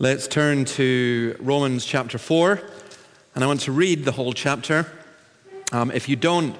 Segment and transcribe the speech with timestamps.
[0.00, 2.60] Let's turn to Romans chapter 4,
[3.34, 4.86] and I want to read the whole chapter.
[5.72, 6.56] Um, if you don't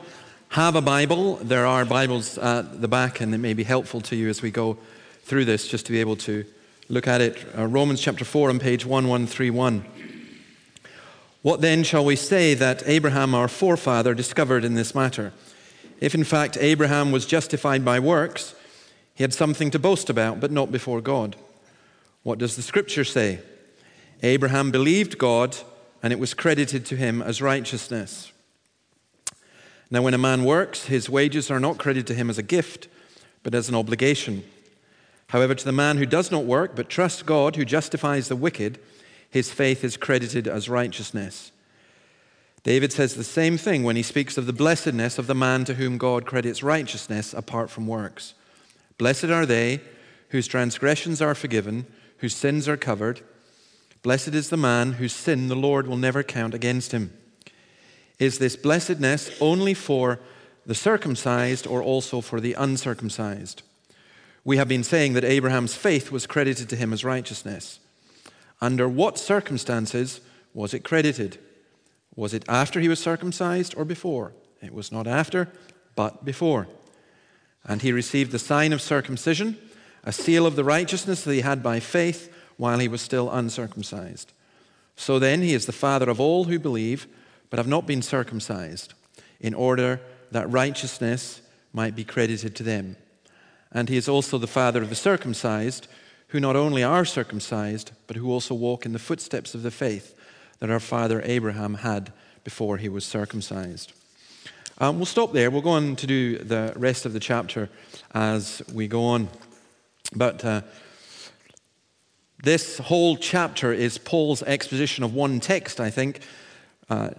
[0.51, 4.17] have a Bible, there are Bibles at the back, and it may be helpful to
[4.17, 4.79] you as we go
[5.25, 6.45] through this just to be able to
[6.89, 7.45] look at it.
[7.59, 9.85] Uh, Romans chapter 4 on page 1131.
[11.43, 15.33] What then shall we say that Abraham, our forefather, discovered in this matter?
[16.01, 18.55] If in fact Abraham was justified by works,
[19.15, 21.37] he had something to boast about, but not before God.
[22.23, 23.41] What does the scripture say?
[24.23, 25.57] Abraham believed God,
[26.03, 28.33] and it was credited to him as righteousness.
[29.91, 32.89] Now, when a man works, his wages are not credited to him as a gift,
[33.43, 34.43] but as an obligation.
[35.29, 38.79] However, to the man who does not work, but trusts God, who justifies the wicked,
[39.31, 41.53] his faith is credited as righteousness.
[42.65, 45.75] David says the same thing when he speaks of the blessedness of the man to
[45.75, 48.35] whom God credits righteousness apart from works.
[48.99, 49.81] Blessed are they
[50.31, 51.87] whose transgressions are forgiven
[52.19, 53.21] whose sins are covered.
[54.03, 57.13] Blessed is the man whose sin the Lord will never count against him.
[58.19, 60.21] Is this blessedness only for
[60.65, 63.63] the circumcised or also for the uncircumcised?
[64.43, 67.79] We have been saying that Abraham's faith was credited to him as righteousness.
[68.59, 70.23] Under what circumstances
[70.55, 71.39] was it credited?
[72.17, 74.33] Was it after he was circumcised or before?
[74.63, 75.49] It was not after,
[75.95, 76.69] but before.
[77.65, 79.59] And he received the sign of circumcision
[80.07, 84.33] a seal of the righteousness that he had by faith while he was still uncircumcised.
[84.97, 87.07] So then, he is the father of all who believe,
[87.51, 88.93] but have not been circumcised,
[89.41, 91.41] in order that righteousness
[91.73, 92.97] might be credited to them.
[93.73, 95.89] And he is also the father of the circumcised,
[96.29, 100.15] who not only are circumcised, but who also walk in the footsteps of the faith
[100.65, 102.11] that our father Abraham had
[102.43, 103.93] before he was circumcised.
[104.79, 105.51] Um, we'll stop there.
[105.51, 107.69] We'll go on to do the rest of the chapter
[108.15, 109.29] as we go on.
[110.17, 110.63] But uh,
[112.43, 116.21] this whole chapter is Paul's exposition of one text, I think.
[116.89, 117.11] Uh,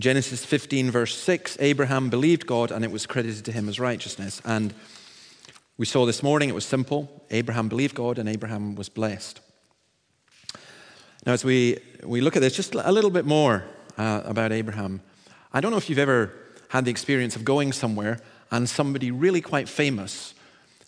[0.00, 4.40] Genesis 15, verse 6 Abraham believed God and it was credited to him as righteousness.
[4.46, 4.72] And
[5.76, 9.40] we saw this morning it was simple Abraham believed God and Abraham was blessed.
[11.26, 13.64] Now, as we, we look at this, just a little bit more
[13.96, 15.00] uh, about Abraham.
[15.54, 16.32] I don't know if you've ever
[16.68, 18.20] had the experience of going somewhere
[18.50, 20.34] and somebody really quite famous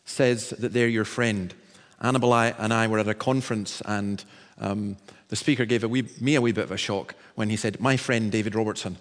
[0.04, 1.54] says that they're your friend.
[2.02, 4.22] Annabelle and I were at a conference, and
[4.58, 4.98] um,
[5.28, 7.80] the speaker gave a wee, me a wee bit of a shock when he said,
[7.80, 8.98] My friend David Robertson.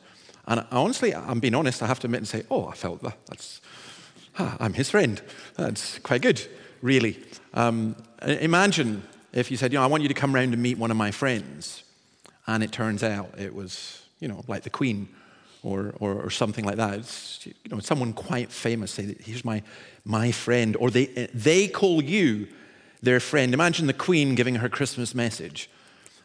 [0.48, 3.04] And I, honestly, I'm being honest, I have to admit and say, Oh, I felt
[3.04, 3.18] that.
[3.28, 3.60] That's,
[4.40, 5.22] ah, I'm his friend.
[5.58, 6.42] That's quite good,
[6.82, 7.22] really.
[7.54, 9.04] Um, imagine
[9.36, 10.98] if you said, You know, I want you to come round and meet one of
[10.98, 11.84] my friends.
[12.48, 15.10] And it turns out it was, you know, like the Queen
[15.64, 17.00] or, or, or something like that.
[17.00, 19.64] It's, you know, someone quite famous say, here's my,
[20.06, 22.48] my friend, or they, they call you
[23.02, 23.54] their friend.
[23.54, 25.70] Imagine the Queen giving her Christmas message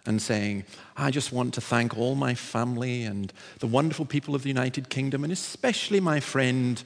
[0.07, 0.65] and saying,
[0.97, 4.89] I just want to thank all my family and the wonderful people of the United
[4.89, 6.83] Kingdom, and especially my friend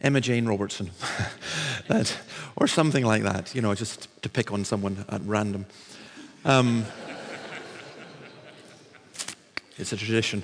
[0.00, 0.90] Emma Jane Robertson,
[1.88, 2.16] that,
[2.56, 5.66] or something like that, you know, just to pick on someone at random.
[6.44, 6.86] Um,
[9.76, 10.42] it's a tradition.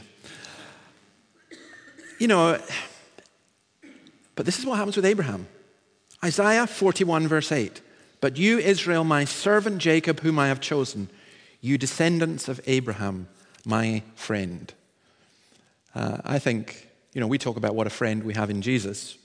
[2.19, 2.59] You know,
[4.34, 5.47] but this is what happens with Abraham.
[6.25, 7.81] Isaiah 41, verse 8.
[8.21, 11.09] But you, Israel, my servant Jacob, whom I have chosen,
[11.61, 13.28] you descendants of Abraham,
[13.65, 14.72] my friend.
[15.95, 19.16] Uh, I think, you know, we talk about what a friend we have in Jesus,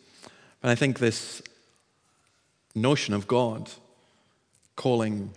[0.62, 1.42] but I think this
[2.74, 3.70] notion of God
[4.76, 5.32] calling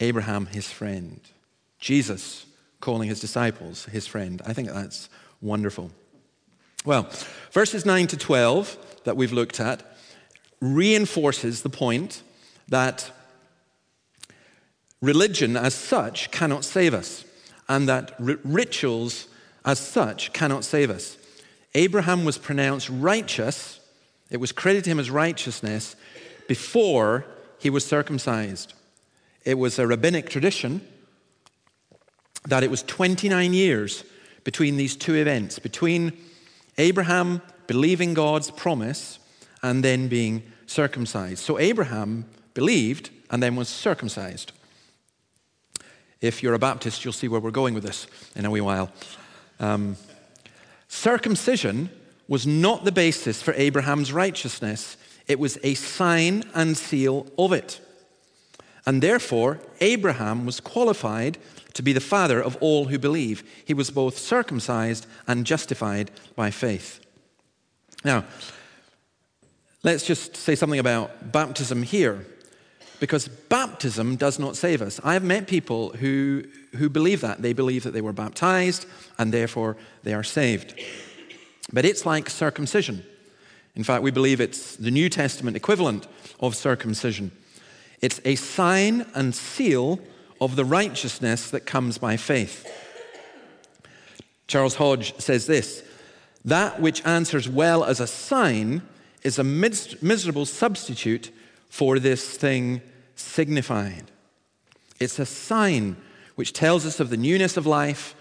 [0.00, 1.20] Abraham his friend,
[1.78, 2.46] Jesus
[2.80, 5.08] calling his disciples his friend, I think that's
[5.40, 5.90] wonderful.
[6.84, 7.10] Well,
[7.50, 9.82] verses 9 to 12 that we've looked at
[10.60, 12.22] reinforces the point
[12.68, 13.10] that
[15.00, 17.24] religion as such cannot save us,
[17.68, 19.28] and that rituals
[19.64, 21.16] as such cannot save us.
[21.74, 23.80] Abraham was pronounced righteous,
[24.30, 25.96] it was credited to him as righteousness
[26.48, 27.24] before
[27.58, 28.74] he was circumcised.
[29.44, 30.80] It was a rabbinic tradition
[32.46, 34.04] that it was 29 years
[34.44, 36.12] between these two events, between
[36.78, 39.18] Abraham believing God's promise
[39.62, 41.38] and then being circumcised.
[41.38, 42.24] So Abraham
[42.54, 44.52] believed and then was circumcised.
[46.20, 48.90] If you're a Baptist, you'll see where we're going with this in a wee while.
[49.60, 49.96] Um,
[50.88, 51.90] circumcision
[52.28, 54.96] was not the basis for Abraham's righteousness,
[55.26, 57.80] it was a sign and seal of it.
[58.84, 61.38] And therefore, Abraham was qualified
[61.74, 63.42] to be the father of all who believe.
[63.64, 67.00] He was both circumcised and justified by faith.
[68.04, 68.24] Now,
[69.86, 72.26] Let's just say something about baptism here,
[72.98, 75.00] because baptism does not save us.
[75.04, 76.42] I have met people who,
[76.74, 77.40] who believe that.
[77.40, 78.86] They believe that they were baptized
[79.16, 80.74] and therefore they are saved.
[81.72, 83.04] But it's like circumcision.
[83.74, 86.06] In fact, we believe it's the New Testament equivalent
[86.40, 87.30] of circumcision.
[88.00, 90.00] It's a sign and seal
[90.40, 92.66] of the righteousness that comes by faith.
[94.46, 95.82] Charles Hodge says this
[96.44, 98.82] That which answers well as a sign
[99.22, 101.30] is a miserable substitute
[101.68, 102.80] for this thing
[103.16, 104.04] signified.
[105.00, 105.96] It's a sign
[106.36, 108.14] which tells us of the newness of life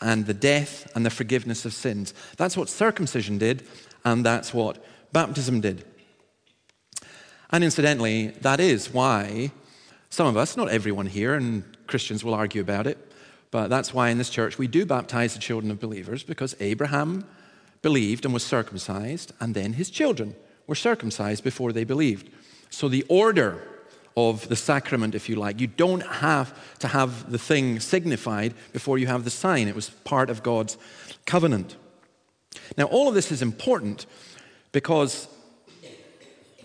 [0.00, 2.14] and the death and the forgiveness of sins.
[2.36, 3.66] That's what circumcision did,
[4.04, 5.84] and that's what baptism did.
[7.50, 9.50] And incidentally, that is why
[10.08, 12.98] some of us, not everyone here, and Christians will argue about it,
[13.50, 17.24] but that's why in this church we do baptize the children of believers because Abraham
[17.82, 20.36] believed and was circumcised, and then his children
[20.66, 22.30] were circumcised before they believed.
[22.70, 23.66] So the order
[24.16, 28.98] of the sacrament, if you like, you don't have to have the thing signified before
[28.98, 29.68] you have the sign.
[29.68, 30.76] It was part of God's
[31.26, 31.76] covenant.
[32.76, 34.06] Now, all of this is important
[34.72, 35.28] because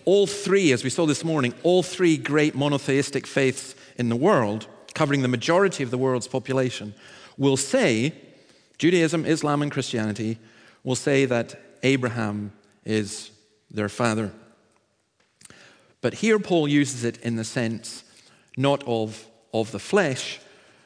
[0.04, 4.66] all three, as we saw this morning, all three great monotheistic faiths in the world,
[4.94, 6.94] covering the majority of the world's population,
[7.36, 8.12] will say
[8.78, 10.38] Judaism, Islam, and Christianity
[10.84, 12.52] will say that Abraham
[12.84, 13.30] is
[13.70, 14.32] their father.
[16.06, 18.04] But here Paul uses it in the sense
[18.56, 20.38] not of, of the flesh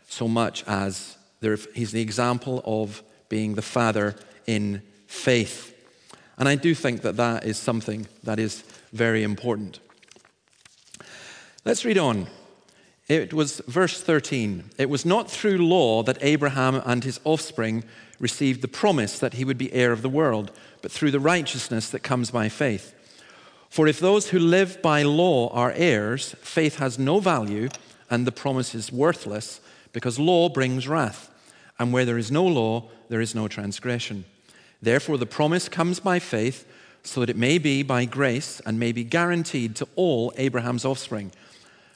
[0.08, 5.76] so much as there, he's the example of being the father in faith.
[6.38, 8.64] And I do think that that is something that is
[8.94, 9.81] very important.
[11.66, 12.26] Let's read on.
[13.06, 14.70] It was verse 13.
[14.78, 17.84] It was not through law that Abraham and his offspring
[18.19, 20.50] received the promise that he would be heir of the world,
[20.81, 22.94] but through the righteousness that comes by faith.
[23.70, 27.69] For if those who live by law are heirs, faith has no value
[28.11, 29.61] and the promise is worthless,
[29.93, 31.31] because law brings wrath.
[31.78, 34.25] And where there is no law, there is no transgression.
[34.82, 36.67] Therefore, the promise comes by faith,
[37.05, 41.31] so that it may be by grace and may be guaranteed to all Abraham's offspring,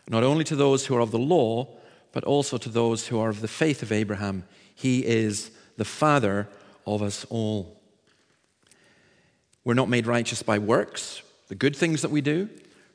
[0.09, 1.67] not only to those who are of the law,
[2.13, 4.45] but also to those who are of the faith of Abraham.
[4.75, 6.49] He is the father
[6.87, 7.77] of us all.
[9.65, 12.49] We're not made righteous by works, the good things that we do.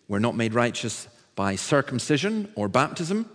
[0.07, 3.29] We're not made righteous by circumcision or baptism.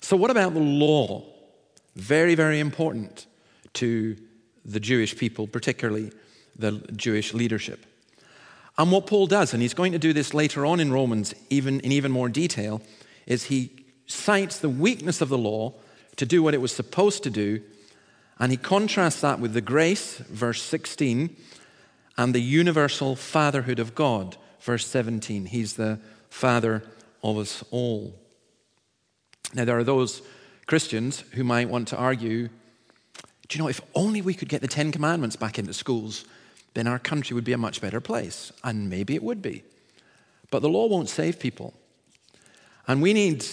[0.00, 1.24] So, what about the law?
[1.96, 3.26] Very, very important
[3.74, 4.16] to
[4.64, 6.12] the Jewish people, particularly
[6.56, 7.86] the Jewish leadership.
[8.76, 11.80] And what Paul does, and he's going to do this later on in Romans, even
[11.80, 12.82] in even more detail,
[13.26, 13.70] is he
[14.06, 15.74] cites the weakness of the law
[16.16, 17.60] to do what it was supposed to do,
[18.38, 21.36] and he contrasts that with the grace, verse 16,
[22.16, 25.46] and the universal fatherhood of God, verse 17.
[25.46, 25.98] He's the
[26.30, 26.82] father
[27.22, 28.14] of us all.
[29.52, 30.22] Now, there are those
[30.66, 32.48] Christians who might want to argue
[33.48, 36.24] do you know, if only we could get the Ten Commandments back into schools,
[36.72, 38.52] then our country would be a much better place.
[38.62, 39.62] And maybe it would be.
[40.50, 41.74] But the law won't save people.
[42.86, 43.44] And we need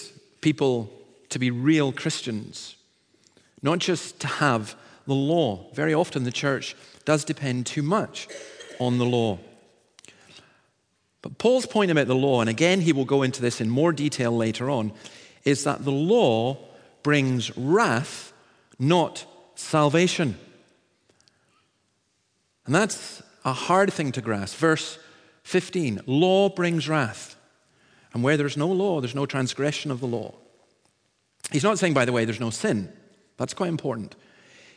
[0.42, 0.92] people
[1.30, 2.76] to be real Christians,
[3.62, 4.76] not just to have
[5.08, 5.72] the law.
[5.74, 6.76] Very often the church
[7.06, 8.28] does depend too much
[8.80, 9.40] on the law.
[11.22, 13.92] But Paul's point about the law, and again he will go into this in more
[13.92, 14.92] detail later on,
[15.44, 16.58] is that the law
[17.04, 18.34] brings wrath,
[18.80, 20.38] not salvation.
[22.66, 24.58] And that's a hard thing to grasp.
[24.58, 24.98] Verse
[25.44, 27.36] 15 Law brings wrath.
[28.14, 30.36] And where there's no law, there's no transgression of the law.
[31.52, 32.92] He's not saying, by the way, there's no sin.
[33.38, 34.16] That's quite important.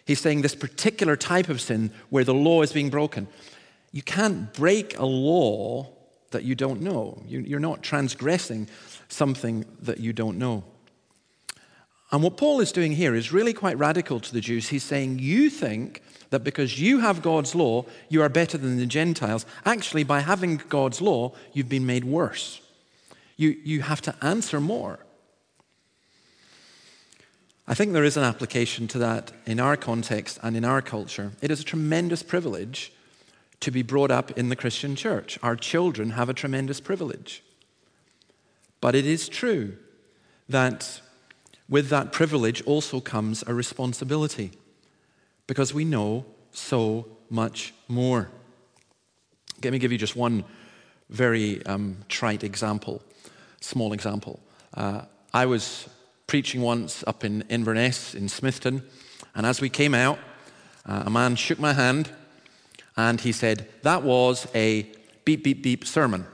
[0.06, 3.26] He's saying this particular type of sin where the law is being broken.
[3.92, 5.88] You can't break a law
[6.30, 7.23] that you don't know.
[7.26, 8.68] You're not transgressing
[9.08, 10.64] something that you don't know.
[12.11, 14.68] And what Paul is doing here is really quite radical to the Jews.
[14.68, 18.87] He's saying, You think that because you have God's law, you are better than the
[18.87, 19.46] Gentiles.
[19.64, 22.61] Actually, by having God's law, you've been made worse.
[23.37, 25.03] You, you have to answer more.
[27.66, 31.33] I think there is an application to that in our context and in our culture.
[31.40, 32.92] It is a tremendous privilege
[33.61, 35.38] to be brought up in the Christian church.
[35.42, 37.42] Our children have a tremendous privilege.
[38.83, 39.78] But it is true
[40.50, 41.00] that
[41.66, 44.50] with that privilege also comes a responsibility
[45.47, 48.28] because we know so much more.
[49.62, 50.44] Let me give you just one
[51.09, 53.02] very um, trite example,
[53.61, 54.40] small example.
[54.75, 55.02] Uh,
[55.33, 55.88] I was
[56.26, 58.83] preaching once up in Inverness in Smithton,
[59.35, 60.19] and as we came out,
[60.87, 62.11] uh, a man shook my hand
[62.97, 64.87] and he said, That was a
[65.25, 66.26] beep, beep, beep sermon.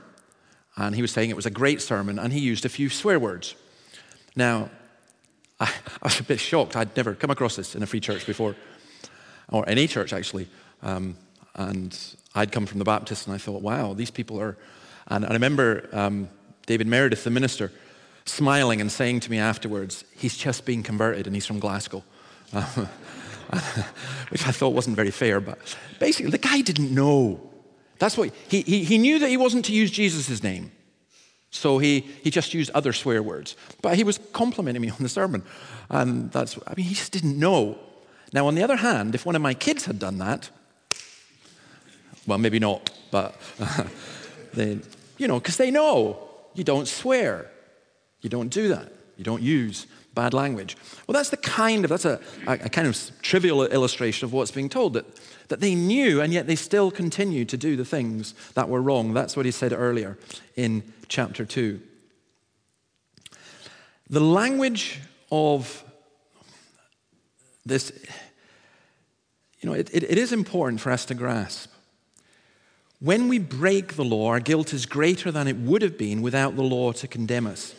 [0.75, 3.19] And he was saying it was a great sermon, and he used a few swear
[3.19, 3.55] words.
[4.35, 4.69] Now,
[5.59, 5.65] I,
[6.01, 6.75] I was a bit shocked.
[6.75, 8.55] I'd never come across this in a free church before,
[9.49, 10.47] or any church actually.
[10.81, 11.17] Um,
[11.55, 11.97] and
[12.33, 14.57] I'd come from the Baptist, and I thought, wow, these people are.
[15.07, 16.29] And I remember um,
[16.65, 17.71] David Meredith, the minister,
[18.25, 22.03] smiling and saying to me afterwards, he's just been converted and he's from Glasgow.
[24.29, 25.57] which I thought wasn't very fair, but
[25.99, 27.39] basically, the guy didn't know.
[27.99, 30.71] That's what he, he, he knew that he wasn't to use Jesus' name.
[31.51, 33.57] So he, he just used other swear words.
[33.81, 35.43] But he was complimenting me on the sermon.
[35.89, 37.77] And that's, I mean, he just didn't know.
[38.31, 40.49] Now, on the other hand, if one of my kids had done that,
[42.25, 43.35] well, maybe not, but
[44.53, 44.79] they,
[45.17, 47.50] you know, because they know you don't swear.
[48.21, 48.91] You don't do that.
[49.17, 50.77] You don't use bad language.
[51.07, 54.69] Well, that's the kind of, that's a, a, kind of trivial illustration of what's being
[54.69, 55.05] told, that,
[55.47, 59.13] that they knew and yet they still continue to do the things that were wrong.
[59.13, 60.17] That's what he said earlier
[60.55, 61.79] in chapter 2.
[64.09, 64.99] The language
[65.31, 65.83] of
[67.65, 67.93] this,
[69.61, 71.71] you know, it, it, it is important for us to grasp.
[72.99, 76.55] When we break the law, our guilt is greater than it would have been without
[76.55, 77.73] the law to condemn us.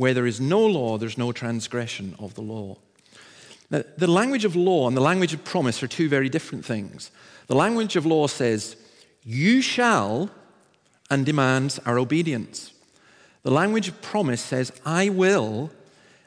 [0.00, 2.78] Where there is no law, there's no transgression of the law.
[3.70, 7.10] Now, the language of law and the language of promise are two very different things.
[7.48, 8.76] The language of law says,
[9.24, 10.30] You shall,
[11.10, 12.72] and demands our obedience.
[13.42, 15.70] The language of promise says, I will,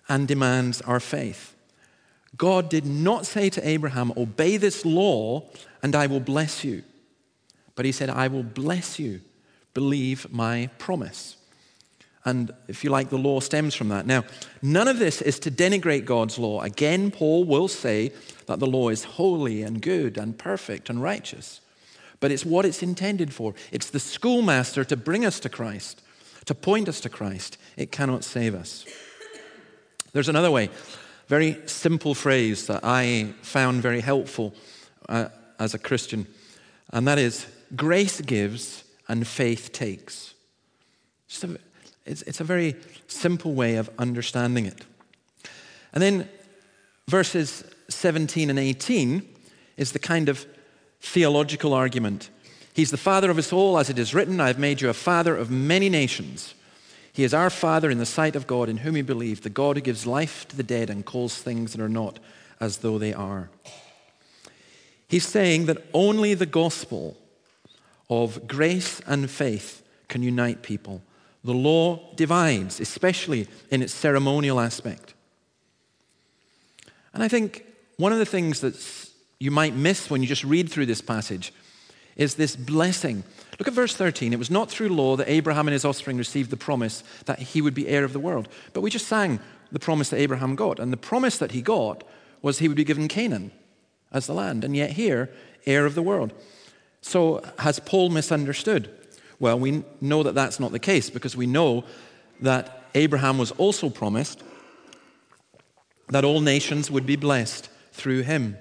[0.07, 1.55] and demands our faith.
[2.37, 5.49] God did not say to Abraham, Obey this law,
[5.81, 6.83] and I will bless you.
[7.73, 9.21] But he said, I will bless you.
[9.73, 11.37] Believe my promise.
[12.25, 14.05] And if you like, the law stems from that.
[14.05, 14.23] Now,
[14.61, 16.61] none of this is to denigrate God's law.
[16.61, 18.13] Again, Paul will say
[18.45, 21.59] that the law is holy and good and perfect and righteous.
[22.21, 23.53] But it's what it's intended for.
[23.71, 26.01] It's the schoolmaster to bring us to Christ,
[26.45, 27.57] to point us to Christ.
[27.75, 28.85] It cannot save us.
[30.13, 30.69] There's another way,
[31.27, 34.53] very simple phrase that I found very helpful
[35.09, 36.27] uh, as a Christian,
[36.91, 40.35] and that is grace gives and faith takes.
[41.27, 41.59] Just a,
[42.05, 42.75] it's, it's a very
[43.07, 44.85] simple way of understanding it.
[45.93, 46.29] And then
[47.07, 49.27] verses 17 and 18
[49.77, 50.45] is the kind of
[51.01, 52.29] theological argument.
[52.73, 54.93] He's the father of us all, as it is written, I have made you a
[54.93, 56.55] father of many nations.
[57.13, 59.77] He is our Father in the sight of God, in whom we believe, the God
[59.77, 62.17] who gives life to the dead and calls things that are not
[62.59, 63.51] as though they are.
[65.07, 67.15] He's saying that only the gospel
[68.09, 71.03] of grace and faith can unite people
[71.43, 75.13] the law divides, especially in its ceremonial aspect.
[77.13, 77.65] And I think
[77.97, 78.75] one of the things that
[79.39, 81.53] you might miss when you just read through this passage
[82.15, 83.23] is this blessing.
[83.59, 84.33] Look at verse 13.
[84.33, 87.61] It was not through law that Abraham and his offspring received the promise that he
[87.61, 88.47] would be heir of the world.
[88.73, 89.39] But we just sang
[89.71, 90.79] the promise that Abraham got.
[90.79, 92.03] And the promise that he got
[92.41, 93.51] was he would be given Canaan
[94.11, 94.63] as the land.
[94.63, 95.29] And yet here,
[95.65, 96.33] heir of the world.
[97.01, 98.89] So has Paul misunderstood?
[99.39, 101.83] Well, we know that that's not the case because we know
[102.41, 104.43] that Abraham was also promised
[106.09, 108.57] that all nations would be blessed through him.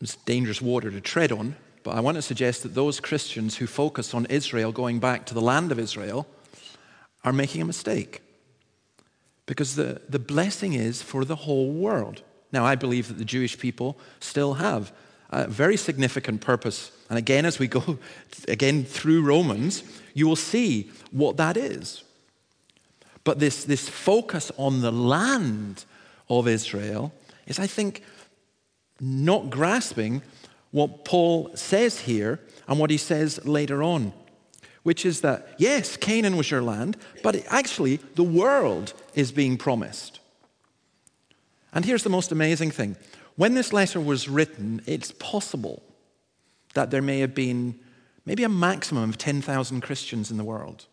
[0.00, 3.66] It's dangerous water to tread on, but I want to suggest that those Christians who
[3.66, 6.26] focus on Israel going back to the land of Israel
[7.22, 8.22] are making a mistake.
[9.44, 12.22] Because the, the blessing is for the whole world.
[12.50, 14.92] Now, I believe that the Jewish people still have
[15.30, 16.90] a very significant purpose.
[17.08, 17.98] And again, as we go
[18.48, 19.82] again through Romans,
[20.14, 22.02] you will see what that is.
[23.24, 25.84] But this, this focus on the land
[26.28, 27.12] of Israel
[27.46, 28.02] is, I think,
[29.00, 30.22] not grasping
[30.70, 34.12] what Paul says here and what he says later on,
[34.82, 40.20] which is that, yes, Canaan was your land, but actually the world is being promised.
[41.72, 42.96] And here's the most amazing thing
[43.40, 45.82] when this letter was written, it's possible
[46.74, 47.74] that there may have been
[48.26, 50.84] maybe a maximum of 10,000 Christians in the world.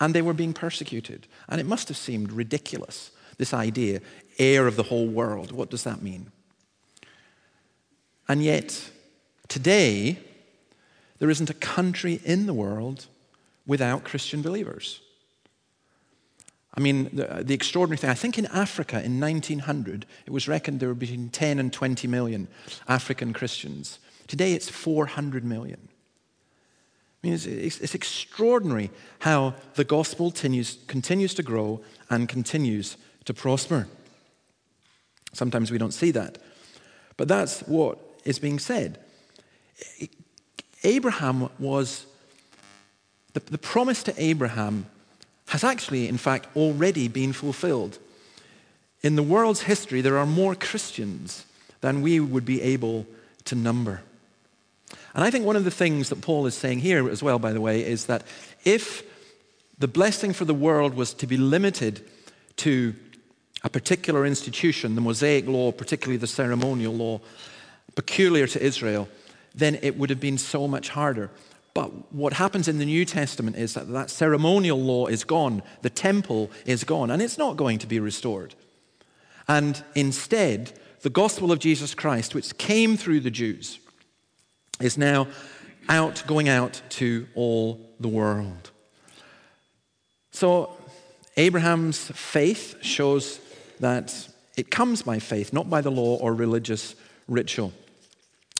[0.00, 1.26] And they were being persecuted.
[1.46, 4.00] And it must have seemed ridiculous, this idea,
[4.38, 5.52] heir of the whole world.
[5.52, 6.32] What does that mean?
[8.28, 8.90] And yet,
[9.48, 10.18] today,
[11.18, 13.08] there isn't a country in the world
[13.66, 15.02] without Christian believers.
[16.76, 20.48] I mean, the, uh, the, extraordinary thing, I think in Africa in 1900, it was
[20.48, 22.48] reckoned there were between 10 and 20 million
[22.88, 24.00] African Christians.
[24.26, 25.88] Today it's 400 million.
[27.22, 28.90] I mean, it's, it's, it's extraordinary
[29.20, 33.86] how the gospel continues, continues to grow and continues to prosper.
[35.32, 36.38] Sometimes we don't see that.
[37.16, 38.98] But that's what is being said.
[40.82, 42.06] Abraham was,
[43.32, 44.86] the, the promise to Abraham
[45.48, 47.98] has actually, in fact, already been fulfilled.
[49.02, 51.44] In the world's history, there are more Christians
[51.80, 53.06] than we would be able
[53.44, 54.02] to number.
[55.14, 57.52] And I think one of the things that Paul is saying here as well, by
[57.52, 58.22] the way, is that
[58.64, 59.02] if
[59.78, 62.04] the blessing for the world was to be limited
[62.56, 62.94] to
[63.62, 67.20] a particular institution, the Mosaic law, particularly the ceremonial law,
[67.94, 69.08] peculiar to Israel,
[69.54, 71.30] then it would have been so much harder.
[71.74, 75.90] But what happens in the New Testament is that that ceremonial law is gone, the
[75.90, 78.54] temple is gone, and it's not going to be restored.
[79.48, 83.80] And instead, the gospel of Jesus Christ, which came through the Jews,
[84.80, 85.26] is now
[85.88, 88.70] out, going out to all the world.
[90.30, 90.76] So,
[91.36, 93.40] Abraham's faith shows
[93.80, 96.94] that it comes by faith, not by the law or religious
[97.26, 97.72] ritual.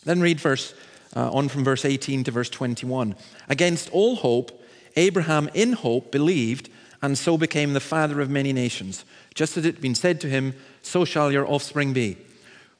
[0.04, 0.74] Then read verse
[1.14, 3.14] uh, on from verse 18 to verse 21.
[3.48, 4.62] Against all hope,
[4.96, 6.68] Abraham in hope believed
[7.02, 9.04] and so became the father of many nations.
[9.34, 12.16] Just as it had been said to him, so shall your offspring be.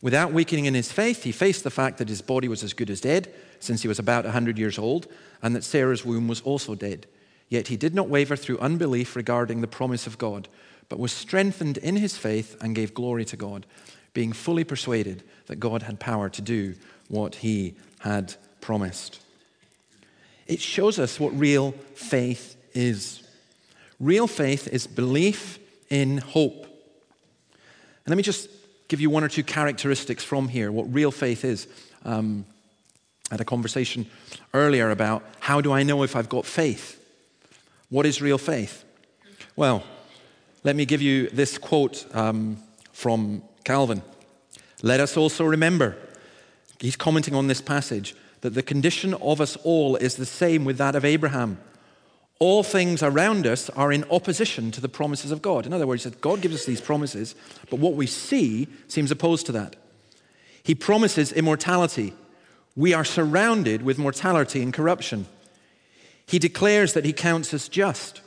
[0.00, 2.90] Without weakening in his faith, he faced the fact that his body was as good
[2.90, 5.06] as dead, since he was about 100 years old,
[5.42, 7.06] and that Sarah's womb was also dead.
[7.48, 10.48] Yet he did not waver through unbelief regarding the promise of God,
[10.88, 13.66] but was strengthened in his faith and gave glory to God,
[14.12, 16.74] being fully persuaded that God had power to do
[17.08, 17.74] what he
[18.04, 19.18] had promised.
[20.46, 23.22] It shows us what real faith is.
[23.98, 25.58] Real faith is belief
[25.88, 26.66] in hope.
[28.04, 28.50] And let me just
[28.88, 31.66] give you one or two characteristics from here, what real faith is.
[32.04, 32.44] Um,
[33.30, 34.04] I had a conversation
[34.52, 37.02] earlier about how do I know if I've got faith?
[37.88, 38.84] What is real faith?
[39.56, 39.82] Well,
[40.62, 42.58] let me give you this quote um,
[42.92, 44.02] from Calvin.
[44.82, 45.96] Let us also remember
[46.78, 50.78] he's commenting on this passage, that the condition of us all is the same with
[50.78, 51.58] that of Abraham.
[52.38, 55.66] All things around us are in opposition to the promises of God.
[55.66, 57.34] In other words, God gives us these promises,
[57.70, 59.76] but what we see seems opposed to that.
[60.62, 62.12] He promises immortality.
[62.76, 65.26] We are surrounded with mortality and corruption.
[66.26, 68.20] He declares that He counts us just.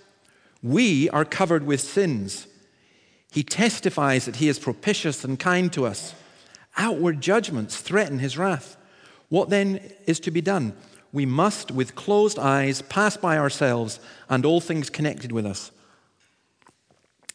[0.63, 2.47] We are covered with sins.
[3.31, 6.15] He testifies that He is propitious and kind to us.
[6.77, 8.77] Outward judgments threaten his wrath.
[9.29, 10.73] What then is to be done?
[11.11, 15.71] We must, with closed eyes, pass by ourselves and all things connected with us,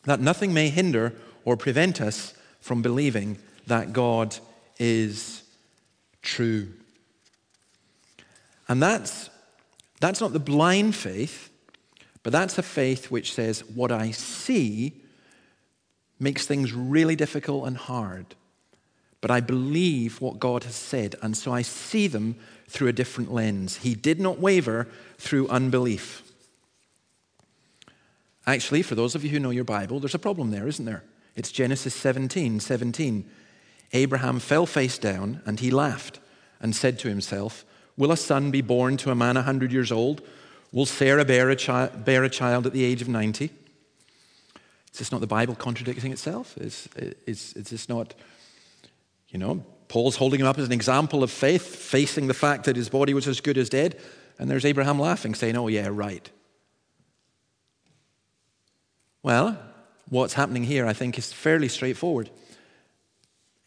[0.04, 4.36] that nothing may hinder or prevent us from believing that God
[4.78, 5.42] is
[6.22, 6.68] true.
[8.68, 9.28] And that's,
[10.00, 11.50] that's not the blind faith,
[12.22, 15.02] but that's a faith which says, What I see
[16.20, 18.36] makes things really difficult and hard
[19.22, 22.34] but I believe what God has said, and so I see them
[22.68, 23.76] through a different lens.
[23.78, 26.22] He did not waver through unbelief.
[28.46, 31.04] Actually, for those of you who know your Bible, there's a problem there, isn't there?
[31.36, 33.30] It's Genesis 17 17.
[33.92, 36.18] Abraham fell face down and he laughed
[36.60, 37.64] and said to himself,
[37.96, 40.22] Will a son be born to a man a 100 years old?
[40.72, 43.50] Will Sarah bear a, chi- bear a child at the age of 90?
[44.92, 46.56] Is this not the Bible contradicting itself?
[46.58, 46.88] Is,
[47.26, 48.14] is, is this not
[49.32, 52.76] you know, Paul's holding him up as an example of faith, facing the fact that
[52.76, 53.98] his body was as good as dead.
[54.38, 56.30] And there's Abraham laughing, saying, Oh, yeah, right.
[59.22, 59.58] Well,
[60.08, 62.30] what's happening here, I think, is fairly straightforward.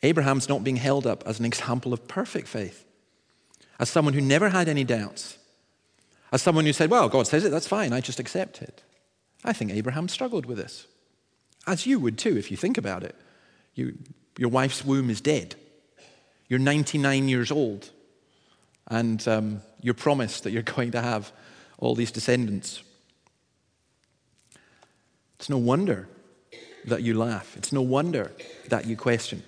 [0.04, 2.86] Abraham's not being held up as an example of perfect faith,
[3.80, 5.38] as someone who never had any doubts,
[6.32, 8.84] as someone who said, Well, God says it, that's fine, I just accept it.
[9.44, 10.88] I think Abraham struggled with this,
[11.66, 13.16] as you would too, if you think about it.
[13.74, 13.98] You,
[14.38, 15.56] your wife's womb is dead.
[16.48, 17.90] You're 99 years old.
[18.88, 21.32] And um, you're promised that you're going to have
[21.78, 22.84] all these descendants.
[25.40, 26.08] It's no wonder
[26.86, 27.56] that you laugh.
[27.58, 28.32] It's no wonder
[28.70, 29.44] that you question.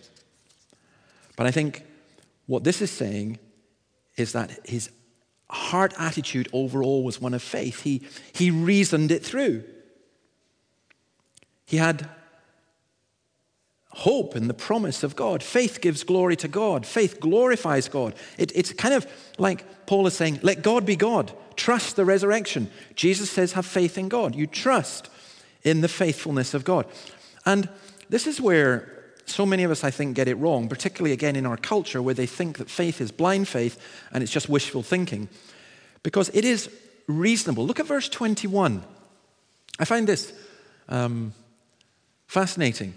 [1.35, 1.83] But I think
[2.47, 3.39] what this is saying
[4.15, 4.89] is that his
[5.49, 7.83] heart attitude overall was one of faith.
[7.83, 9.63] He, he reasoned it through.
[11.65, 12.09] He had
[13.97, 15.41] hope in the promise of God.
[15.41, 16.85] Faith gives glory to God.
[16.85, 18.13] Faith glorifies God.
[18.37, 19.07] It, it's kind of
[19.39, 21.31] like Paul is saying, let God be God.
[21.55, 22.69] Trust the resurrection.
[22.93, 24.35] Jesus says, have faith in God.
[24.35, 25.09] You trust
[25.63, 26.85] in the faithfulness of God.
[27.43, 27.67] And
[28.07, 28.93] this is where
[29.25, 32.13] so many of us, I think, get it wrong, particularly again in our culture where
[32.13, 33.81] they think that faith is blind faith
[34.13, 35.27] and it's just wishful thinking.
[36.03, 36.69] Because it is
[37.07, 37.65] reasonable.
[37.65, 38.83] Look at verse 21.
[39.79, 40.33] I find this
[40.87, 41.33] um,
[42.27, 42.93] fascinating.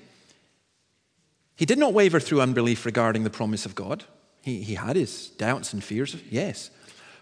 [1.61, 4.05] He did not waver through unbelief regarding the promise of God.
[4.41, 6.71] He, he had his doubts and fears, yes.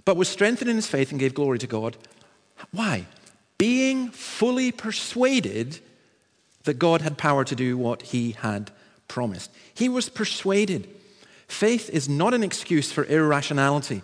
[0.05, 1.97] But was strengthened in his faith and gave glory to God.
[2.71, 3.07] Why?
[3.59, 5.81] Being fully persuaded
[6.63, 8.71] that God had power to do what he had
[9.09, 9.51] promised.
[9.75, 10.89] He was persuaded.
[11.49, 14.03] Faith is not an excuse for irrationality.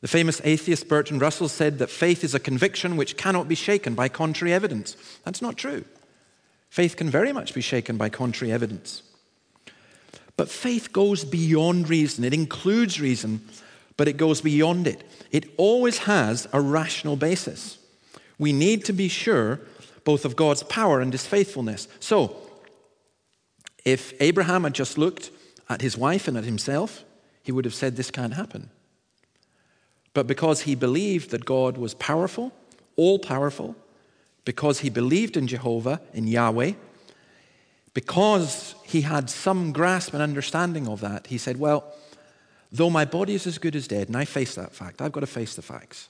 [0.00, 3.94] The famous atheist Bertrand Russell said that faith is a conviction which cannot be shaken
[3.94, 4.96] by contrary evidence.
[5.24, 5.84] That's not true.
[6.70, 9.02] Faith can very much be shaken by contrary evidence.
[10.36, 12.24] But faith goes beyond reason.
[12.24, 13.46] It includes reason,
[13.96, 15.04] but it goes beyond it.
[15.30, 17.78] It always has a rational basis.
[18.38, 19.60] We need to be sure
[20.04, 21.86] both of God's power and his faithfulness.
[22.00, 22.36] So,
[23.84, 25.30] if Abraham had just looked
[25.68, 27.04] at his wife and at himself,
[27.42, 28.70] he would have said, This can't happen.
[30.14, 32.52] But because he believed that God was powerful,
[32.96, 33.76] all powerful,
[34.44, 36.72] because he believed in Jehovah, in Yahweh,
[37.94, 41.84] because he had some grasp and understanding of that, he said, Well,
[42.70, 45.20] though my body is as good as dead, and I face that fact, I've got
[45.20, 46.08] to face the facts.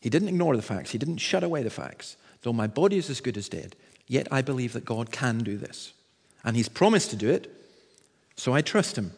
[0.00, 2.16] He didn't ignore the facts, he didn't shut away the facts.
[2.42, 3.74] Though my body is as good as dead,
[4.06, 5.92] yet I believe that God can do this.
[6.44, 7.52] And he's promised to do it,
[8.36, 9.12] so I trust him.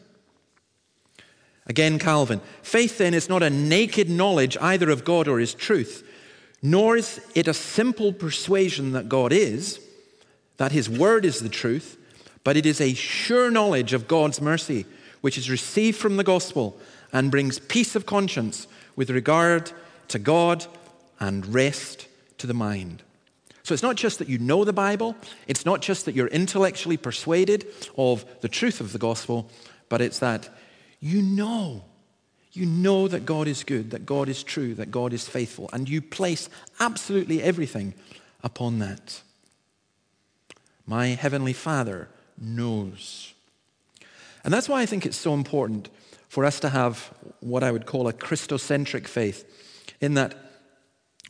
[1.66, 2.40] Again, Calvin.
[2.62, 6.02] Faith then is not a naked knowledge either of God or his truth,
[6.62, 9.80] nor is it a simple persuasion that God is,
[10.60, 11.96] that his word is the truth,
[12.44, 14.84] but it is a sure knowledge of God's mercy,
[15.22, 16.78] which is received from the gospel
[17.14, 19.72] and brings peace of conscience with regard
[20.08, 20.66] to God
[21.18, 23.02] and rest to the mind.
[23.62, 26.98] So it's not just that you know the Bible, it's not just that you're intellectually
[26.98, 29.50] persuaded of the truth of the gospel,
[29.88, 30.50] but it's that
[31.00, 31.84] you know.
[32.52, 35.88] You know that God is good, that God is true, that God is faithful, and
[35.88, 37.94] you place absolutely everything
[38.42, 39.22] upon that.
[40.86, 43.34] My Heavenly Father knows.
[44.44, 45.90] And that's why I think it's so important
[46.28, 49.44] for us to have what I would call a Christocentric faith,
[50.00, 50.34] in that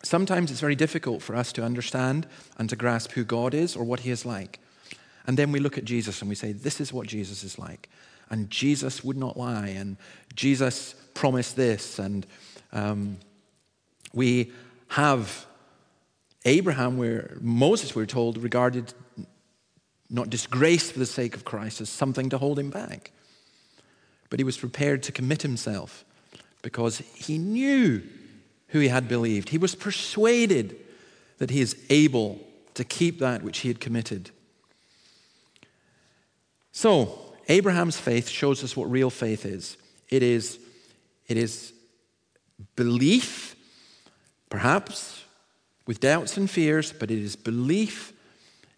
[0.03, 2.27] Sometimes it's very difficult for us to understand
[2.59, 4.59] and to grasp who God is or what He is like.
[5.27, 7.89] And then we look at Jesus and we say, This is what Jesus is like.
[8.31, 9.69] And Jesus would not lie.
[9.69, 9.97] And
[10.35, 11.99] Jesus promised this.
[11.99, 12.27] And
[12.73, 13.19] um,
[14.15, 14.53] we
[14.89, 15.47] have
[16.47, 18.95] Abraham, where Moses, we're told, regarded
[20.11, 23.13] not disgrace for the sake of Christ as something to hold him back.
[24.29, 26.05] But he was prepared to commit himself
[26.63, 28.03] because he knew
[28.69, 29.49] who he had believed.
[29.49, 30.77] He was persuaded
[31.39, 32.41] that he is able
[32.75, 34.31] to keep that which he had committed.
[36.73, 37.19] So,
[37.49, 39.77] Abraham's faith shows us what real faith is
[40.09, 40.59] it is,
[41.29, 41.73] it is
[42.77, 43.57] belief,
[44.49, 45.25] perhaps
[45.87, 48.13] with doubts and fears, but it is belief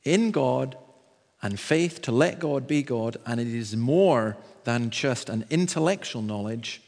[0.04, 0.76] in God
[1.42, 6.22] and faith to let God be God, and it is more than just an intellectual
[6.22, 6.82] knowledge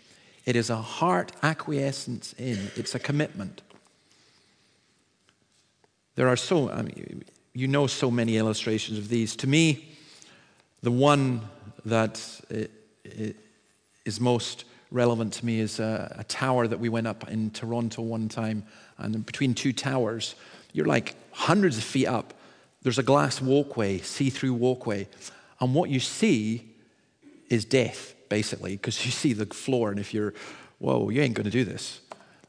[0.44, 3.62] it is a heart acquiescence in, it's a commitment.
[6.16, 9.36] There are so, I mean, you know, so many illustrations of these.
[9.36, 9.88] To me,
[10.82, 11.40] the one
[11.86, 12.20] that
[14.04, 18.02] is most relevant to me is a, a, tower that we went up in Toronto
[18.02, 18.64] one time,
[18.98, 20.34] and between two towers,
[20.72, 22.34] you're like hundreds of feet up.
[22.84, 25.08] There's a glass walkway, see through walkway,
[25.58, 26.70] and what you see
[27.48, 30.34] is death basically, because you see the floor, and if you're,
[30.78, 32.00] whoa, you ain't going to do this.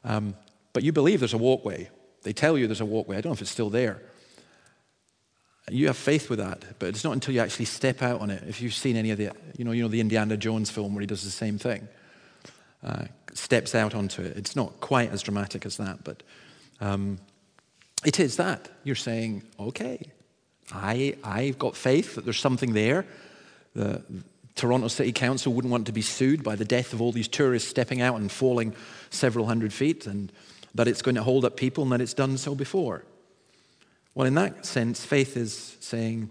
[0.04, 0.34] Um,
[0.72, 1.88] but you believe there's a walkway.
[2.22, 3.16] They tell you there's a walkway.
[3.16, 4.02] I don't know if it's still there.
[5.70, 8.42] You have faith with that, but it's not until you actually step out on it.
[8.46, 11.00] If you've seen any of the, you know, you know the Indiana Jones film where
[11.00, 11.88] he does the same thing,
[12.84, 14.36] uh, steps out onto it.
[14.36, 16.22] It's not quite as dramatic as that, but
[16.80, 17.18] um,
[18.04, 18.68] it is that.
[18.84, 20.10] You're saying, okay,
[20.72, 23.06] I, I've got faith that there's something there.
[23.74, 24.02] The,
[24.56, 27.68] Toronto City Council wouldn't want to be sued by the death of all these tourists
[27.68, 28.74] stepping out and falling
[29.10, 30.32] several hundred feet, and
[30.74, 33.04] that it's going to hold up people and that it's done so before.
[34.14, 36.30] Well, in that sense, faith is saying,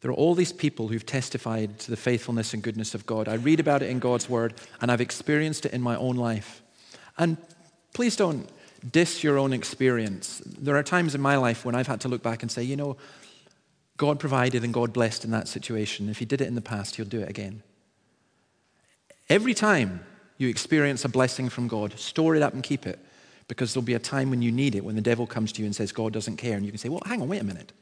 [0.00, 3.28] there are all these people who've testified to the faithfulness and goodness of God.
[3.28, 6.62] I read about it in God's word, and I've experienced it in my own life.
[7.18, 7.36] And
[7.92, 8.48] please don't
[8.90, 10.42] diss your own experience.
[10.44, 12.76] There are times in my life when I've had to look back and say, you
[12.76, 12.96] know,
[13.96, 16.08] God provided and God blessed in that situation.
[16.08, 17.62] If He did it in the past, He'll do it again.
[19.28, 20.04] Every time
[20.36, 22.98] you experience a blessing from God, store it up and keep it
[23.48, 25.66] because there'll be a time when you need it, when the devil comes to you
[25.66, 26.56] and says, God doesn't care.
[26.56, 27.72] And you can say, well, hang on, wait a minute.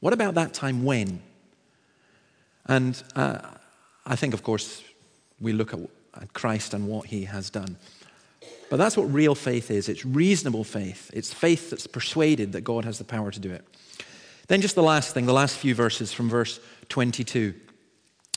[0.00, 1.22] What about that time when?
[2.66, 3.38] And uh,
[4.06, 4.82] I think, of course,
[5.40, 5.80] we look at,
[6.20, 7.76] at Christ and what he has done.
[8.70, 12.86] But that's what real faith is it's reasonable faith, it's faith that's persuaded that God
[12.86, 13.64] has the power to do it.
[14.46, 17.54] Then, just the last thing, the last few verses from verse 22.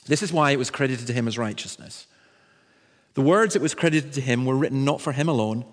[0.05, 2.07] This is why it was credited to him as righteousness.
[3.13, 5.65] The words that was credited to him were written not for him alone,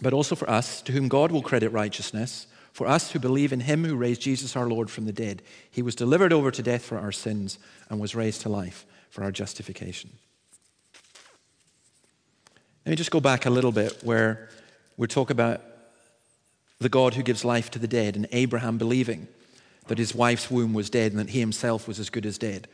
[0.00, 3.60] but also for us, to whom God will credit righteousness, for us who believe in
[3.60, 5.42] him who raised Jesus our Lord from the dead.
[5.70, 9.24] He was delivered over to death for our sins and was raised to life for
[9.24, 10.10] our justification.
[12.86, 14.48] Let me just go back a little bit where
[14.96, 15.60] we talk about
[16.78, 19.26] the God who gives life to the dead and Abraham believing
[19.88, 22.68] that his wife's womb was dead and that he himself was as good as dead.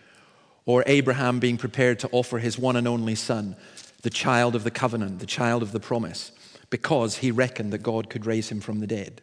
[0.67, 3.57] Or Abraham being prepared to offer his one and only son,
[4.03, 6.31] the child of the covenant, the child of the promise,
[6.69, 9.23] because he reckoned that God could raise him from the dead.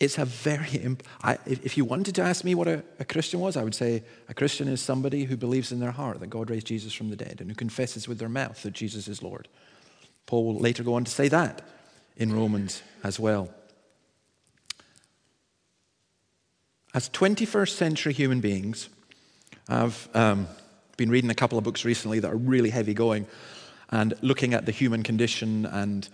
[0.00, 3.56] It's a very, I, if you wanted to ask me what a, a Christian was,
[3.56, 6.68] I would say a Christian is somebody who believes in their heart that God raised
[6.68, 9.48] Jesus from the dead and who confesses with their mouth that Jesus is Lord.
[10.26, 11.62] Paul will later go on to say that
[12.16, 13.48] in Romans as well.
[16.94, 18.88] As 21st century human beings,
[19.68, 20.46] I've um,
[20.96, 23.26] been reading a couple of books recently that are really heavy going
[23.90, 26.08] and looking at the human condition and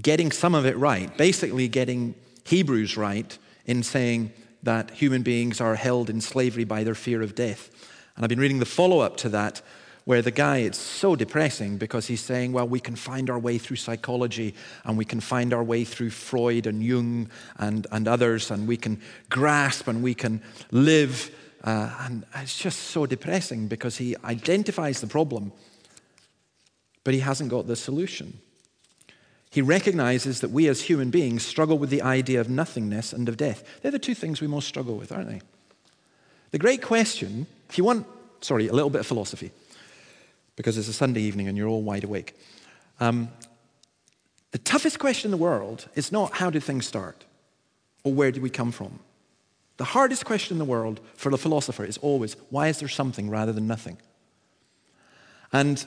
[0.00, 1.16] getting some of it right.
[1.16, 6.94] Basically, getting Hebrews right in saying that human beings are held in slavery by their
[6.94, 7.70] fear of death.
[8.16, 9.60] And I've been reading the follow up to that,
[10.04, 13.58] where the guy, it's so depressing because he's saying, well, we can find our way
[13.58, 14.54] through psychology
[14.84, 18.76] and we can find our way through Freud and Jung and, and others, and we
[18.76, 21.30] can grasp and we can live
[21.64, 25.50] uh, and it's just so depressing because he identifies the problem,
[27.04, 28.38] but he hasn't got the solution.
[29.54, 33.36] He recognizes that we as human beings struggle with the idea of nothingness and of
[33.36, 33.62] death.
[33.80, 35.42] They're the two things we most struggle with, aren't they?
[36.50, 38.04] The great question, if you want,
[38.40, 39.52] sorry, a little bit of philosophy,
[40.56, 42.34] because it's a Sunday evening and you're all wide awake.
[42.98, 43.28] Um,
[44.50, 47.24] the toughest question in the world is not how did things start
[48.02, 48.98] or where did we come from?
[49.76, 53.30] The hardest question in the world for the philosopher is always why is there something
[53.30, 53.98] rather than nothing?
[55.52, 55.86] And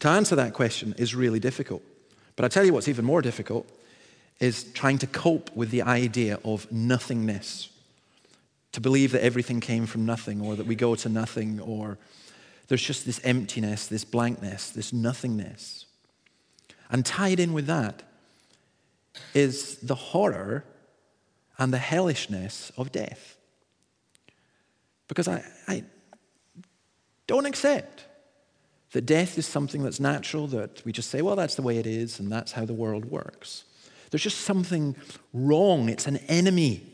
[0.00, 1.82] to answer that question is really difficult.
[2.36, 3.68] But I tell you what's even more difficult
[4.40, 7.70] is trying to cope with the idea of nothingness.
[8.72, 11.96] To believe that everything came from nothing or that we go to nothing or
[12.66, 15.86] there's just this emptiness, this blankness, this nothingness.
[16.90, 18.02] And tied in with that
[19.32, 20.64] is the horror
[21.58, 23.36] and the hellishness of death.
[25.06, 25.84] Because I, I
[27.26, 28.06] don't accept
[28.94, 31.86] that death is something that's natural, that we just say, well, that's the way it
[31.86, 33.64] is, and that's how the world works.
[34.10, 34.94] There's just something
[35.32, 36.86] wrong, it's an enemy.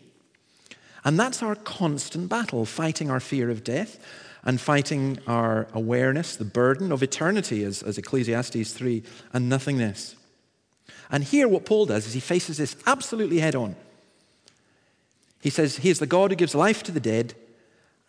[1.04, 3.98] And that's our constant battle, fighting our fear of death
[4.44, 9.02] and fighting our awareness, the burden of eternity, as, as Ecclesiastes 3,
[9.34, 10.16] and nothingness.
[11.10, 13.76] And here, what Paul does is he faces this absolutely head on.
[15.42, 17.34] He says, He is the God who gives life to the dead,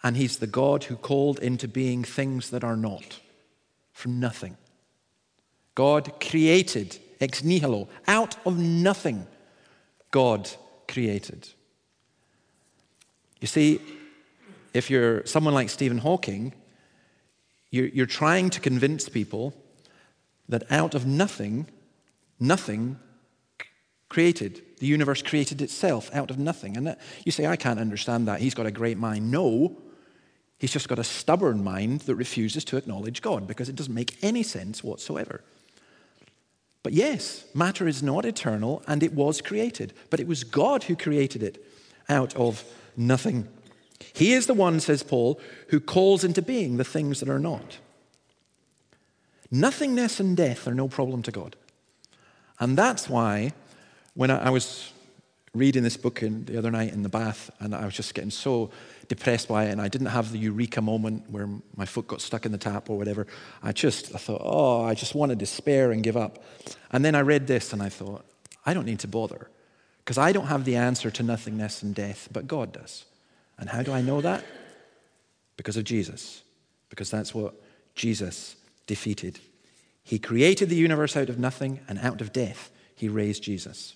[0.02, 3.20] and He's the God who called into being things that are not
[3.94, 4.58] from nothing.
[5.76, 9.28] God created ex nihilo, out of nothing,
[10.10, 10.50] God
[10.88, 11.48] created.
[13.40, 13.80] You see,
[14.74, 16.54] if you're someone like Stephen Hawking,
[17.70, 19.54] you're, trying to convince people
[20.50, 21.68] that out of nothing,
[22.38, 23.00] nothing
[24.10, 24.62] created.
[24.80, 26.76] The universe created itself out of nothing.
[26.76, 28.42] And that, you say, I can't understand that.
[28.42, 29.32] He's got a great mind.
[29.32, 29.78] No,
[30.62, 34.16] he's just got a stubborn mind that refuses to acknowledge God because it doesn't make
[34.22, 35.42] any sense whatsoever.
[36.84, 40.96] But yes, matter is not eternal and it was created, but it was God who
[40.96, 41.66] created it
[42.08, 42.64] out of
[42.96, 43.48] nothing.
[44.14, 47.80] He is the one, says Paul, who calls into being the things that are not.
[49.50, 51.56] Nothingness and death are no problem to God.
[52.60, 53.54] And that's why
[54.14, 54.91] when I, was
[55.54, 58.32] reading this book in, the other night in the bath, and I was just getting
[58.32, 58.72] so
[59.10, 62.46] depressed by it, and I didn't have the eureka moment where my foot got stuck
[62.46, 63.28] in the tap or whatever.
[63.62, 66.44] I just I thought, oh, I just want to despair and give up.
[66.92, 68.26] And then I read this, and I thought,
[68.66, 69.50] I don't need to bother,
[70.00, 73.06] because I don't have the answer to nothingness and death, but God does.
[73.58, 74.46] And how do I know that?
[75.58, 76.44] Because of Jesus,
[76.90, 77.56] because that's what
[77.94, 78.56] Jesus
[78.88, 79.40] defeated.
[80.04, 83.96] He created the universe out of nothing, and out of death, he raised Jesus.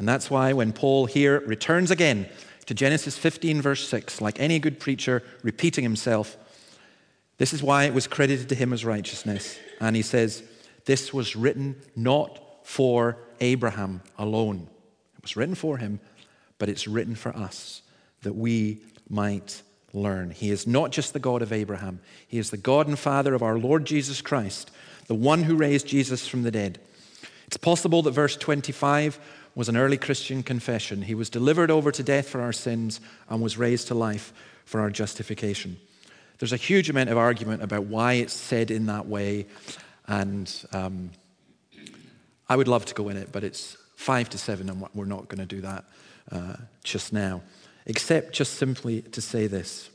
[0.00, 2.26] And that's why when Paul here returns again
[2.64, 6.38] to Genesis 15, verse 6, like any good preacher repeating himself,
[7.36, 9.58] this is why it was credited to him as righteousness.
[9.78, 10.42] And he says,
[10.86, 14.68] This was written not for Abraham alone.
[15.18, 16.00] It was written for him,
[16.56, 17.82] but it's written for us
[18.22, 19.60] that we might
[19.92, 20.30] learn.
[20.30, 23.42] He is not just the God of Abraham, He is the God and Father of
[23.42, 24.70] our Lord Jesus Christ,
[25.08, 26.80] the one who raised Jesus from the dead.
[27.46, 29.18] It's possible that verse 25
[29.54, 31.02] was an early Christian confession.
[31.02, 34.32] He was delivered over to death for our sins and was raised to life
[34.64, 35.76] for our justification.
[36.38, 39.46] There's a huge amount of argument about why it's said in that way,
[40.06, 41.10] and um,
[42.48, 45.28] I would love to go in it, but it's five to seven, and we're not
[45.28, 45.84] going to do that
[46.32, 47.42] uh, just now,
[47.86, 49.90] except just simply to say this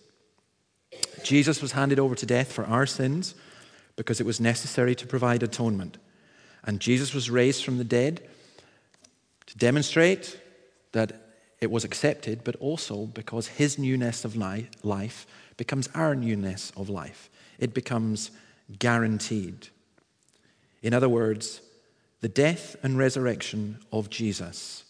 [1.24, 3.34] Jesus was handed over to death for our sins
[3.96, 5.98] because it was necessary to provide atonement.
[6.64, 8.22] And Jesus was raised from the dead
[9.58, 10.40] demonstrate
[10.92, 11.26] that
[11.62, 17.30] it was accepted, but also because his newness of life becomes our newness of life.
[17.60, 18.32] It becomes
[18.78, 19.70] guaranteed.
[20.82, 21.62] In other words,
[22.22, 24.84] the death and resurrection of Jesus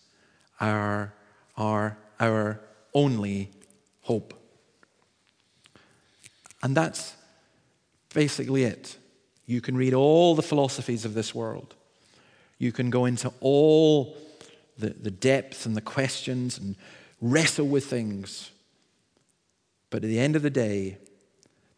[0.59, 1.13] are,
[1.57, 2.61] are our
[2.93, 3.51] only
[4.01, 4.33] hope.
[6.63, 7.15] And that's
[8.13, 8.97] basically it.
[9.45, 11.75] You can read all the philosophies of this world.
[12.57, 14.17] You can go into all
[14.77, 16.75] the, the depth and the questions and
[17.21, 18.51] wrestle with things.
[19.89, 20.97] But at the end of the day,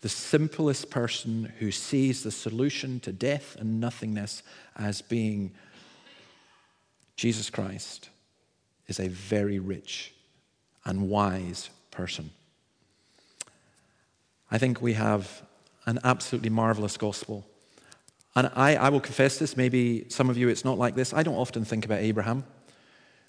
[0.02, 4.44] the simplest person who sees the solution to death and nothingness
[4.76, 5.52] as being
[7.16, 8.10] Jesus Christ
[8.88, 10.14] is a very rich
[10.86, 12.30] and wise person.
[14.50, 15.42] I think we have
[15.86, 17.46] an absolutely marvelous gospel.
[18.36, 21.14] And I, I will confess this, maybe some of you it's not like this.
[21.14, 22.46] I don't often think about Abraham.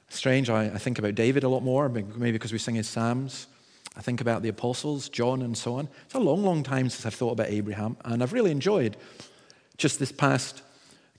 [0.09, 3.47] Strange, I, I think about David a lot more, maybe because we sing his Psalms.
[3.97, 5.89] I think about the apostles, John, and so on.
[6.05, 8.97] It's a long, long time since I've thought about Abraham, and I've really enjoyed
[9.77, 10.63] just this past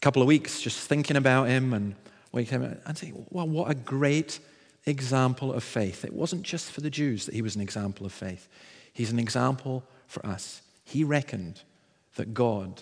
[0.01, 1.95] couple of weeks just thinking about him and
[2.31, 4.39] waking up and saying, well, what a great
[4.85, 6.05] example of faith.
[6.05, 8.47] It wasn't just for the Jews that he was an example of faith,
[8.93, 10.61] he's an example for us.
[10.83, 11.61] He reckoned
[12.15, 12.81] that God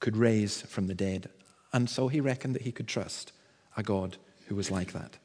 [0.00, 1.28] could raise from the dead,
[1.72, 3.32] and so he reckoned that he could trust
[3.76, 5.18] a God who was like that.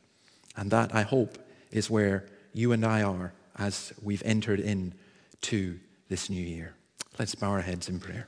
[0.55, 1.37] And that, I hope,
[1.71, 4.93] is where you and I are as we've entered in
[5.41, 6.73] to this new year.
[7.17, 8.27] Let's bow our heads in prayer.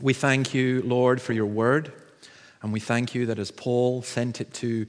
[0.00, 1.92] We thank you, Lord, for your word.
[2.62, 4.86] And we thank you that as Paul sent it to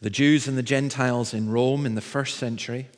[0.00, 2.88] the Jews and the Gentiles in Rome in the first century,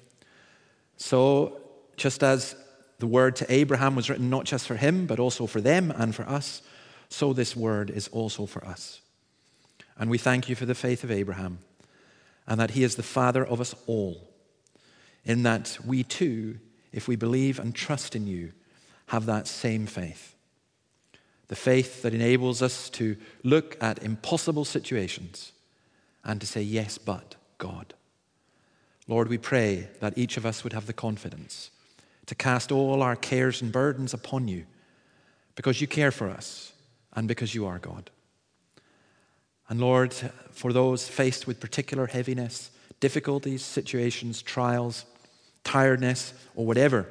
[0.96, 1.60] so
[1.96, 2.54] just as
[3.00, 6.14] the word to Abraham was written not just for him, but also for them and
[6.14, 6.62] for us,
[7.08, 9.00] so this word is also for us.
[9.98, 11.58] And we thank you for the faith of Abraham
[12.46, 14.28] and that he is the father of us all,
[15.24, 16.58] in that we too,
[16.92, 18.52] if we believe and trust in you,
[19.06, 20.34] have that same faith.
[21.48, 25.52] The faith that enables us to look at impossible situations
[26.24, 27.94] and to say, Yes, but God.
[29.06, 31.70] Lord, we pray that each of us would have the confidence
[32.26, 34.64] to cast all our cares and burdens upon you
[35.54, 36.72] because you care for us
[37.14, 38.10] and because you are God.
[39.68, 40.12] And Lord,
[40.50, 42.70] for those faced with particular heaviness,
[43.00, 45.04] difficulties, situations, trials,
[45.64, 47.06] tiredness, or whatever,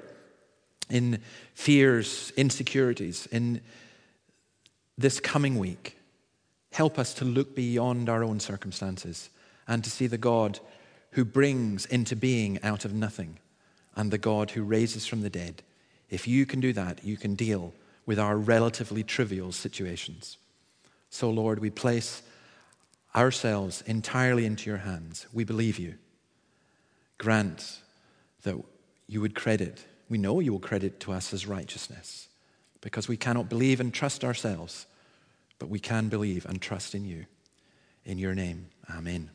[0.90, 1.20] in
[1.54, 3.62] fears, insecurities, in
[4.98, 5.98] this coming week,
[6.72, 9.30] help us to look beyond our own circumstances
[9.68, 10.60] and to see the God
[11.12, 13.40] who brings into being out of nothing
[13.96, 15.64] and the God who raises from the dead.
[16.10, 17.74] If you can do that, you can deal
[18.06, 20.38] with our relatively trivial situations.
[21.10, 22.22] So, Lord, we place
[23.16, 25.28] ourselves entirely into your hands.
[25.34, 25.96] We believe you.
[27.18, 27.80] Grant
[28.44, 28.56] that
[29.08, 32.28] you would credit, we know you will credit to us as righteousness
[32.82, 34.88] because we cannot believe and trust ourselves,
[35.60, 37.26] but we can believe and trust in you.
[38.06, 39.30] In your name, amen.